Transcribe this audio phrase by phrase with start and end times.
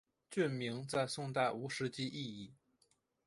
[0.31, 2.55] 郡名在宋代无实际意义。